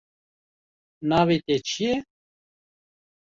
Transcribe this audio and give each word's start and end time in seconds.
navê 1.09 1.37
te 1.45 1.55
çi 1.67 1.83
ye 1.87 1.95